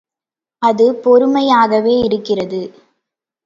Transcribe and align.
அது 0.61 0.85
பொறுமையாகவே 0.93 1.95
இருக்கிறது. 2.03 2.61